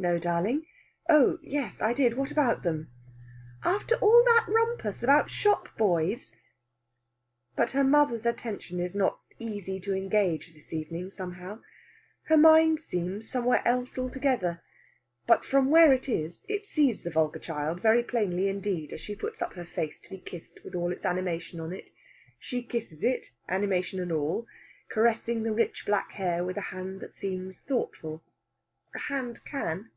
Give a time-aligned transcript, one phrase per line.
[0.00, 0.64] "No, darling.
[1.08, 2.16] Oh yes, I did.
[2.16, 2.88] What about them?"
[3.64, 6.30] "After all that rumpus about shop boys!"
[7.56, 11.62] But her mother's attention is not easy to engage this evening, somehow.
[12.26, 14.62] Her mind seems somewhere else altogether.
[15.26, 19.16] But from where it is, it sees the vulgar child very plainly indeed, as she
[19.16, 21.90] puts up her face to be kissed with all its animation on it.
[22.38, 24.46] She kisses it, animation and all,
[24.92, 28.22] caressing the rich black hair with a hand that seems thoughtful.
[28.94, 29.90] A hand can.